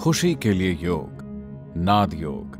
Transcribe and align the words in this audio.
खुशी 0.00 0.34
के 0.34 0.52
लिए 0.52 0.72
योग 0.72 1.08
नाद 1.76 2.14
योग। 2.14 2.50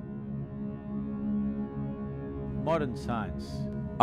Modern 2.64 2.94
science. 2.94 3.44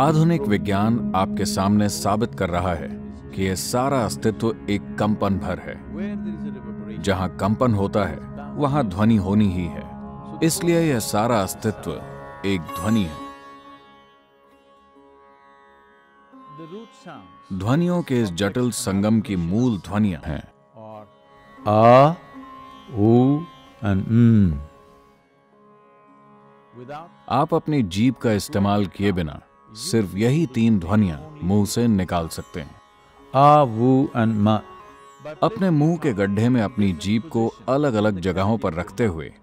आधुनिक 0.00 0.42
विज्ञान 0.42 1.12
आपके 1.16 1.44
सामने 1.44 1.88
साबित 1.88 2.34
कर 2.34 2.50
रहा 2.50 2.74
है 2.74 2.88
कि 3.34 3.42
यह 3.42 3.54
सारा 3.54 4.04
अस्तित्व 4.04 4.56
एक 4.70 4.96
कंपन 4.98 5.38
भर 5.38 5.58
है। 5.58 5.76
जहाँ 7.02 7.36
कंपन 7.36 7.74
होता 7.74 8.04
है 8.04 8.18
वहाँ 8.54 8.88
ध्वनि 8.88 9.16
होनी 9.16 9.52
ही 9.52 9.64
है। 9.64 9.90
इसलिए 10.42 10.80
यह 10.80 10.98
सारा 10.98 11.42
अस्तित्व 11.42 11.92
एक 12.46 12.60
ध्वनि 12.60 13.02
है। 13.02 13.24
ध्वनियों 17.58 18.02
के 18.02 18.22
इस 18.22 18.30
जटिल 18.30 18.70
संगम 18.70 19.20
की 19.20 19.36
मूल 19.36 19.78
ध्वनियाँ 19.78 20.20
हैं। 20.24 20.54
Are 21.68 22.23
a 22.84 22.96
u 22.96 23.40
and 23.84 24.02
m 24.02 24.52
without 26.80 27.08
आप 27.30 27.54
अपनी 27.54 27.82
जीभ 27.82 28.14
का 28.14 28.32
इस्तेमाल 28.32 28.86
किए 28.86 29.12
बिना 29.12 29.40
सिर्फ़ 29.72 30.16
यही 30.16 30.46
तीन 30.46 30.78
ध्वनियाँ 30.78 31.38
मुँह 31.42 31.66
से 31.66 31.88
निकाल 31.88 32.28
सकते 32.28 32.60
हैं। 32.60 32.80
a 33.34 33.66
vu 33.66 34.20
and 34.22 34.46
ma 34.46 34.58
अपने 35.42 35.70
मुँह 35.70 35.96
के 35.96 36.12
गड्ढे 36.12 36.48
में 36.48 36.62
अपनी 36.62 36.92
जीभ 36.92 37.22
को 37.22 37.50
अलग 37.68 37.94
अलग 37.94 38.20
जगहों 38.20 38.58
पर 38.58 38.74
रखते 38.74 39.06
हुए 39.06 39.34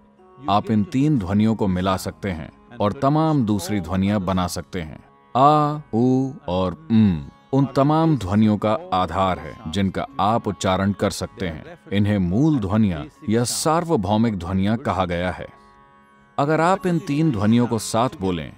आप 0.50 0.70
इन 0.70 0.84
तीन 0.84 1.18
ध्वनियों 1.18 1.54
को 1.54 1.66
मिला 1.66 1.96
सकते 1.96 2.30
हैं 2.30 2.52
और 2.80 2.92
तमाम 2.92 3.46
दूसरी 3.46 3.80
ध्वनियाँ 3.80 4.20
बना 4.20 4.46
सकते 4.46 4.80
हैं। 4.80 5.04
आ 5.36 5.80
उ 5.94 6.32
और 6.48 6.88
उम। 6.90 7.28
उन 7.52 7.66
तमाम 7.66 8.16
ध्वनियों 8.16 8.56
का 8.58 8.72
आधार 8.92 9.38
है, 9.38 9.54
जिनका 9.68 10.06
आप 10.20 10.46
उच्चारण 10.48 10.92
कर 10.92 11.10
सकते 11.10 11.48
हैं। 11.48 11.78
इन्हें 11.92 12.18
मूल 12.18 12.58
ध्वनियाँ 12.58 13.04
या 13.28 13.44
सार्वभौमिक 13.44 14.38
ध्वनियाँ 14.38 14.76
कहा 14.78 15.04
गया 15.04 15.30
है। 15.30 15.46
अगर 16.38 16.60
आप 16.60 16.86
इन 16.86 16.98
तीन 16.98 17.30
ध्वनियों 17.30 17.66
को 17.66 17.78
साथ 17.80 18.20
बोलें 18.20 18.50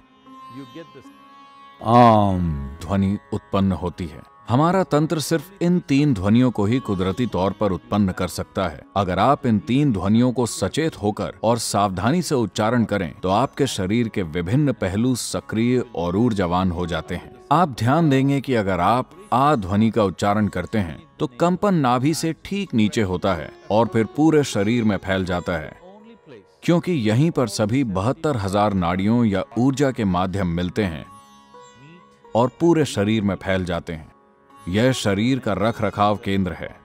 um 1.81 2.45
ध्वनि 2.81 3.17
उत्पन्न 3.33 3.71
होती 3.73 4.05
है। 4.07 4.21
हमारा 4.49 4.83
तंत्र 4.83 5.19
सिर्फ़ 5.19 5.51
इन 5.61 5.79
तीन 5.79 6.13
ध्वनियों 6.13 6.51
को 6.51 6.65
ही 6.65 6.79
कुदरती 6.79 7.25
तौर 7.25 7.51
पर 7.51 7.71
उत्पन्न 7.71 8.11
कर 8.11 8.27
सकता 8.27 8.67
है। 8.67 8.81
अगर 8.97 9.19
आप 9.19 9.45
इन 9.45 9.59
तीन 9.59 9.91
ध्वनियों 9.93 10.31
को 10.31 10.45
सचेत 10.45 11.01
होकर 11.01 11.33
और 11.43 11.57
सावधानी 11.59 12.21
से 12.21 12.35
उच्चारण 12.35 12.83
करें 12.83 13.11
तो 13.19 13.29
आपके 13.29 13.67
शरीर 13.67 14.09
के 14.09 14.23
विभिन्न 14.23 14.73
पहलू 14.73 15.15
सक्रिय 15.15 15.83
और 15.95 16.15
ऊर्जावान 16.15 16.71
हो 16.71 16.85
जाते 16.87 17.15
हैं। 17.15 17.34
आप 17.51 17.75
ध्यान 17.79 18.09
देंगे 18.09 18.39
कि 18.41 18.53
अगर 18.55 18.79
आप 18.79 19.09
आ 19.33 19.55
ध्वनि 19.55 19.89
का 19.91 20.03
उच्चारण 20.03 20.47
करते 20.47 20.77
हैं 20.77 20.97
तो 21.19 21.27
कंपन 21.39 21.75
नाभि 21.75 22.13
से 22.13 22.33
ठीक 22.45 22.73
नीचे 22.73 23.01
होता 23.01 23.33
है 23.33 23.51
और 23.71 23.87
फिर 23.87 24.05
पूरे 24.15 24.43
शरीर 24.43 24.83
में 24.83 24.95
फैल 24.97 25.25
जाता 25.25 25.57
है। 25.57 25.77
क्योंकि 26.63 26.91
यहीं 27.09 27.29
पर 27.31 27.47
सभी 27.47 27.83
बहत्तर 27.83 28.37
हज़ार 28.37 28.73
नाड़ियों 28.73 29.23
या 29.25 29.43
ऊर्जा 29.57 29.91
के 29.91 30.05
माध्यम 30.05 30.47
मिलते 30.47 30.83
हैं 30.83 31.05
और 32.35 32.51
पूरे 32.59 32.85
शरीर 32.87 33.23
में 33.23 33.35
फैल 33.35 33.65
जाते 33.65 33.93
हैं। 33.93 34.11
यह 34.69 34.91
शरीर 34.95 35.39
का 35.39 35.53
रख 35.59 35.81
रखाव 35.81 36.19
केंद्र 36.25 36.53
है। 36.53 36.75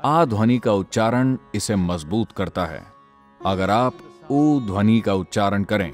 आ 0.00 0.24
ध्वनि 0.24 0.58
का 0.58 0.72
उच्चारण 0.74 1.36
इसे 1.54 1.76
मज़बूत 1.76 2.32
करता 2.32 2.66
है। 2.66 2.84
अगर 3.40 3.70
आप 3.72 3.98
ऊ 4.30 4.60
ध्वनि 4.62 5.00
का 5.00 5.14
उच्चारण 5.14 5.64
करें 5.64 5.92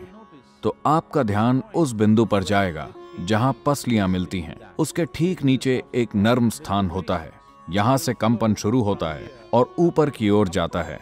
तो 0.63 0.77
आपका 0.87 1.23
ध्यान 1.23 1.63
उस 1.75 1.93
बिंदु 1.93 2.25
पर 2.25 2.43
जाएगा। 2.45 2.89
जहाँ 3.21 3.55
पसलियाँ 3.67 4.09
मिलती 4.09 4.41
हैं, 4.41 4.57
उसके 4.79 5.05
ठीक 5.05 5.43
नीचे 5.45 5.83
एक 5.95 6.15
नर्म 6.17 6.49
स्थान 6.51 6.89
होता 6.89 7.17
है। 7.17 7.33
यहाँ 7.69 7.97
से 7.99 8.15
कंपन 8.15 8.55
शुरू 8.55 8.81
होता 8.83 9.13
है 9.15 9.31
और 9.55 9.75
ऊपर 9.79 10.11
की 10.11 10.31
ओर 10.31 10.49
जाता 10.49 10.83
है। 10.83 10.99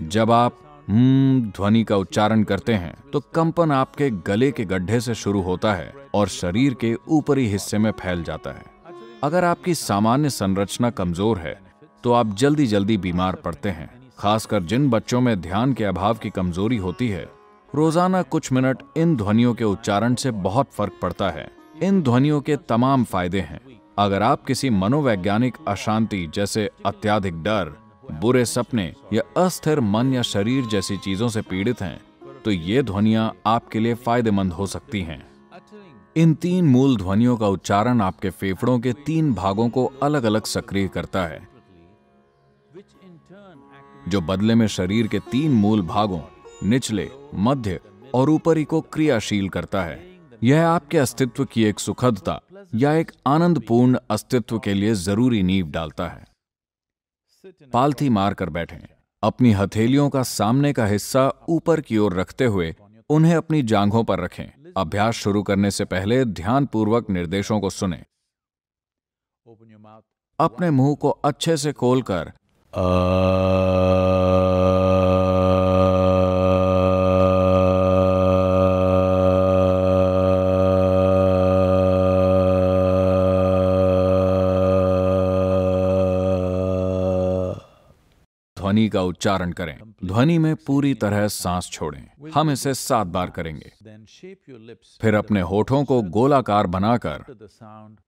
जब 0.00 0.30
आप 0.30 0.58
हम्म 0.88 1.40
ध्वनि 1.50 1.82
का 1.84 1.96
उच्चारण 1.96 2.42
करते 2.44 2.74
हैं 2.74 2.94
तो 3.12 3.20
कंपन 3.34 3.72
आपके 3.72 4.10
गले 4.26 4.50
के 4.52 4.64
गड्ढे 4.64 5.00
से 5.00 5.14
शुरू 5.14 5.40
होता 5.42 5.74
है 5.74 5.92
और 6.14 6.28
शरीर 6.28 6.74
के 6.74 6.94
ऊपरी 7.08 7.46
हिस्से 7.48 7.78
में 7.78 7.90
फैल 7.92 8.22
जाता 8.24 8.50
है। 8.50 8.64
अगर 9.22 9.44
आपकी 9.44 9.74
सामान्य 9.74 10.30
संरचना 10.30 10.90
कमज़ोर 10.92 11.38
है 11.38 11.58
तो 12.04 12.12
आप 12.12 12.34
जल्दी 12.34 12.66
जल्दी 12.66 12.96
बीमार 12.98 13.34
पड़ते 13.34 13.68
हैं, 13.68 13.90
खासकर 14.18 14.62
जिन 14.62 14.88
बच्चों 14.90 15.20
में 15.20 15.40
ध्यान 15.40 15.72
के 15.72 15.84
अभाव 15.84 16.14
की 16.14 16.30
कमज़ोरी 16.30 16.76
होती 16.78 17.08
है। 17.08 17.28
रोज़ाना 17.74 18.20
कुछ 18.24 18.50
मिनट 18.52 18.82
इन 18.96 19.14
ध्वनियों 19.16 19.52
के 19.54 19.64
उच्चारण 19.64 20.14
से 20.14 20.30
बहुत 20.30 20.70
फ़र्क 20.72 20.92
पड़ता 21.02 21.28
है। 21.30 21.50
इन 21.82 22.00
ध्वनियों 22.02 22.40
के 22.40 22.56
तमाम 22.68 23.04
फ़ायदे 23.04 23.40
हैं। 23.40 23.60
अगर 23.98 24.22
आप 24.22 24.44
किसी 24.44 24.70
मनोवैज्ञानिक 24.70 25.56
अशांति 25.68 26.26
जैसे 26.34 26.68
अत्याधिक 26.86 27.42
डर, 27.42 27.72
बुरे 28.12 28.44
सपने 28.44 28.92
या 29.12 29.22
अस्थिर 29.36 29.80
मन 29.80 30.12
या 30.14 30.22
शरीर 30.22 30.66
जैसी 30.66 30.96
चीज़ों 30.96 31.28
से 31.28 31.42
पीड़ित 31.42 31.82
हैं 31.82 32.00
तो 32.44 32.50
ये 32.50 32.82
ध्वनियाँ 32.82 33.32
आपके 33.46 33.80
लिए 33.80 33.94
फ़ायदेमंद 33.96 34.52
हो 34.52 34.66
सकती 34.66 35.00
हैं। 35.02 35.22
इन 36.16 36.34
तीन 36.34 36.66
मूल 36.66 36.96
ध्वनियों 36.96 37.36
का 37.36 37.48
उच्चारण 37.48 38.00
आपके 38.00 38.30
फेफड़ों 38.32 38.78
के 38.78 38.92
तीन 39.06 39.32
भागों 39.34 39.68
को 39.68 39.84
अलग 40.02 40.24
अलग 40.24 40.44
सक्रिय 40.46 40.88
करता 40.88 41.24
है। 41.26 41.40
जो 44.08 44.20
बदले 44.22 44.54
में 44.54 44.66
शरीर 44.68 45.06
के 45.06 45.18
तीन 45.30 45.52
मूल 45.52 45.82
भागों 45.84 46.20
निचले, 46.62 47.10
मध्य 47.34 47.80
और 48.14 48.30
ऊपरी 48.30 48.64
को 48.64 48.80
क्रियाशील 48.80 49.48
करता 49.48 49.82
है। 49.82 50.20
यह 50.42 50.68
आपके 50.68 50.98
अस्तित्व 50.98 51.44
की 51.44 51.64
एक 51.64 51.78
सुखदता 51.78 52.40
या 52.74 52.92
एक 52.92 53.12
आनंदपूर्ण 53.26 53.98
अस्तित्व 54.10 54.58
के 54.58 54.74
लिए 54.74 54.94
ज़रूरी 54.94 55.42
नींव 55.42 55.70
डालता 55.70 56.08
है। 56.08 56.26
पालथी 57.72 58.08
मार 58.08 58.34
कर 58.34 58.50
बैठें। 58.50 58.78
अपनी 59.22 59.52
हथेलियों 59.52 60.08
का 60.10 60.22
सामने 60.22 60.72
का 60.72 60.86
हिस्सा 60.86 61.32
ऊपर 61.48 61.80
की 61.80 61.98
ओर 61.98 62.14
रखते 62.14 62.44
हुए 62.44 62.76
उन्हें 63.10 63.34
अपनी 63.34 63.62
जांघों 63.62 64.04
पर 64.04 64.20
रखें। 64.20 64.72
अभ्यास 64.76 65.14
शुरू 65.14 65.42
करने 65.42 65.70
से 65.70 65.84
पहले 65.84 66.24
ध्यानपूर्वक 66.24 67.10
निर्देशों 67.10 67.60
को 67.60 67.70
सुने। 67.70 68.04
अपने 70.40 70.70
मुँह 70.70 70.94
को 70.94 71.10
अच्छे 71.10 71.56
से 71.56 71.72
खोलकर 71.72 72.32
ध्वनि 88.70 88.88
का 88.88 89.02
उच्चारण 89.02 89.52
करें। 89.52 89.78
ध्वनि 90.04 90.38
में 90.38 90.56
पूरी 90.56 90.94
तरह 90.94 91.28
सांस 91.28 91.68
छोड़ें। 91.72 92.30
हम 92.30 92.50
इसे 92.50 92.74
सात 92.74 93.06
बार 93.06 93.30
करेंगे। 93.30 93.72
फिर 95.00 95.14
अपने 95.14 95.40
होठों 95.40 95.84
को 95.84 96.02
गोलाकार 96.02 96.66
बनाकर 96.66 97.24
sound 97.62 97.98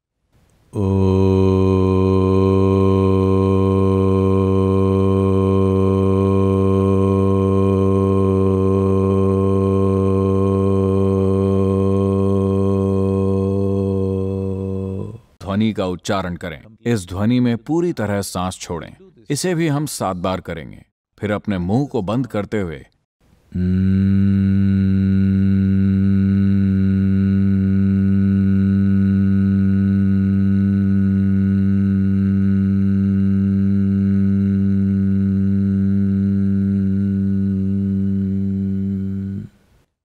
ध्वनि 15.43 15.73
का 15.73 15.87
उच्चारण 15.87 16.37
करें। 16.37 16.63
इस 16.87 17.09
ध्वनि 17.09 17.41
में 17.41 17.57
पूरी 17.57 17.93
तरह 17.93 18.21
सांस 18.23 18.59
छोड़ें। 18.61 18.97
इसे 19.31 19.55
भी 19.55 19.69
हम 19.69 19.87
सात 19.87 20.17
बार 20.17 20.41
करेंगे, 20.41 20.85
फिर 21.19 21.31
अपने 21.31 21.59
मुँह 21.59 21.87
को 21.87 22.03
बंद 22.03 22.27
करते 22.27 22.61
हुए। 22.61 22.85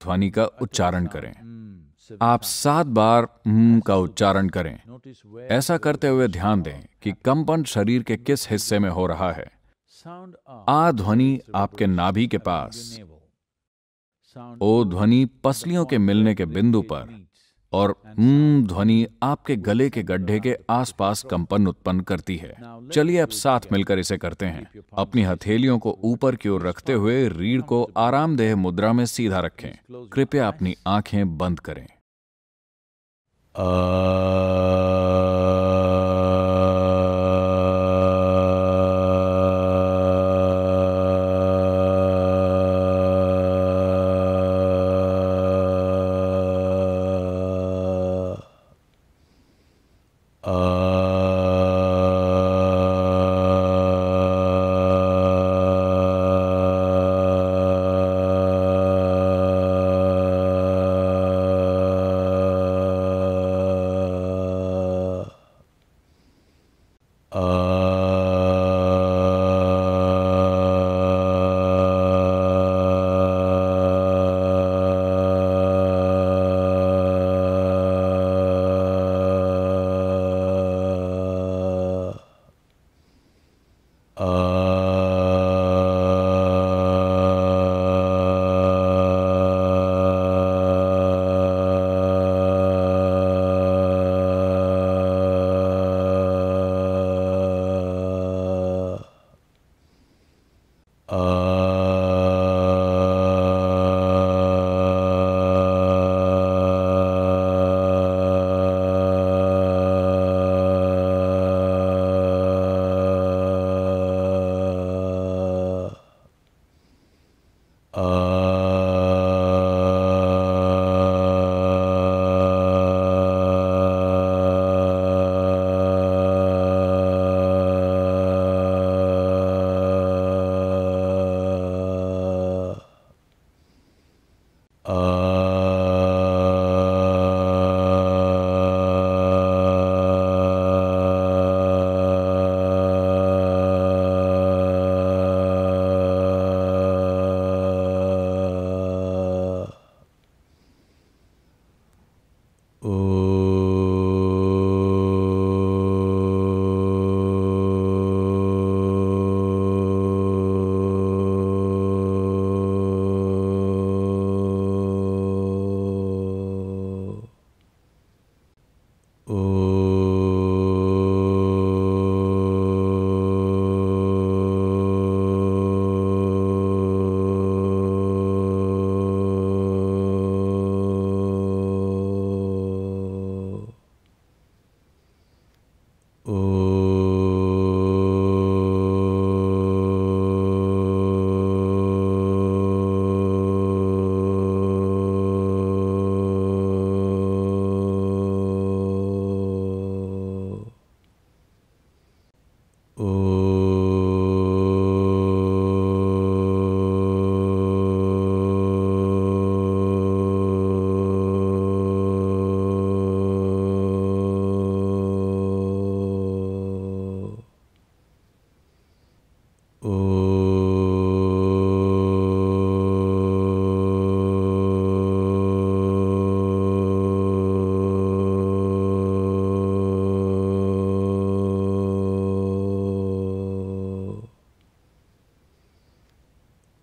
ध्वनि 0.02 0.30
का 0.30 0.44
उच्चारण 0.44 1.06
करें। 1.06 1.57
आप 2.22 2.42
सात 2.42 2.86
बार 2.86 3.40
हम्म 3.46 3.80
का 3.80 3.96
उच्चारण 3.96 4.48
करें। 4.48 4.80
ऐसा 5.50 5.76
करते 5.76 6.08
हुए 6.08 6.28
ध्यान 6.28 6.62
दें 6.62 6.80
कि 7.02 7.12
कंपन 7.12 7.64
शरीर 7.64 8.02
के 8.02 8.16
किस 8.16 8.50
हिस्से 8.50 8.78
में 8.78 8.90
हो 8.90 9.06
रहा 9.06 9.32
है। 9.32 9.50
आ 10.68 10.90
ध्वनि 10.90 11.40
आपके 11.54 11.86
नाभि 11.86 12.26
के 12.26 12.38
पास। 12.38 13.00
ओ 14.62 14.84
ध्वनि 14.84 15.24
पसलियों 15.44 15.84
के 15.86 15.98
मिलने 15.98 16.34
के 16.34 16.44
बिंदु 16.46 16.82
पर 16.82 17.28
और 17.72 18.02
ध्वनि 18.66 19.06
आपके 19.22 19.56
गले 19.56 19.90
के 19.90 20.02
गड्ढे 20.02 20.40
के 20.40 20.56
आसपास 20.70 21.22
कंपन 21.22 21.66
उत्पन्न 21.66 22.00
करती 22.00 22.36
है। 22.36 22.56
चलिए 22.92 23.18
अब 23.18 23.28
साथ 23.28 23.60
मिलकर 23.72 23.98
इसे 23.98 24.18
करते 24.18 24.46
हैं। 24.46 24.80
अपनी 24.98 25.22
हथेलियों 25.22 25.78
को 25.78 25.98
ऊपर 26.04 26.36
की 26.36 26.48
ओर 26.48 26.66
रखते 26.66 26.92
हुए 26.92 27.28
रीढ़ 27.28 27.62
को 27.62 27.90
आरामदेह 27.96 28.56
मुद्रा 28.56 28.92
में 28.92 29.06
सीधा 29.06 29.38
रखें। 29.38 30.06
कृपया 30.08 30.48
अपनी 30.48 30.74
आँखें 30.86 31.38
बंद 31.38 31.60
करें। 31.60 31.86
Uh... 33.58 35.27
Uh... 84.38 84.77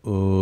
uh, 0.07 0.34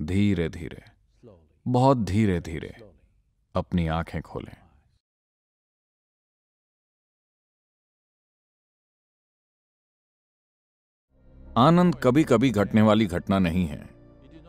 धीरे 0.00 0.48
धीरे 0.48 0.82
बहुत 1.68 1.98
धीरे 1.98 2.40
धीरे 2.40 2.74
अपनी 3.54 3.86
आँखें 3.86 4.22
खोलें। 4.22 4.56
आनंद 11.58 11.94
कभी 12.02 12.24
कभी 12.24 12.50
घटने 12.50 12.82
वाली 12.82 13.06
घटना 13.06 13.38
नहीं 13.38 13.66
है। 13.66 13.88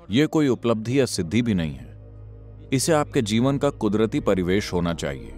यह 0.10 0.26
कोई 0.26 0.48
उपलब्धि 0.48 1.00
या 1.00 1.06
सिद्धि 1.06 1.42
भी 1.42 1.54
नहीं 1.54 1.74
है। 1.74 2.70
इसे 2.74 2.94
आपके 2.94 3.22
जीवन 3.22 3.58
का 3.58 3.70
कुदरती 3.70 4.20
परिवेश 4.20 4.74
होना 4.74 4.94
चाहिए। 4.94 5.32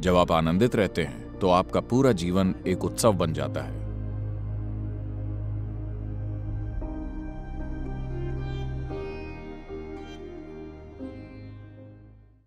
जब 0.00 0.16
आप 0.16 0.32
आनंदित 0.32 0.76
रहते 0.76 1.04
हैं 1.04 1.38
तो 1.38 1.48
आपका 1.48 1.80
पूरा 1.80 2.12
जीवन 2.12 2.54
एक 2.66 2.84
उत्सव 2.84 3.12
बन 3.12 3.32
जाता 3.32 3.62
है। 3.62 3.89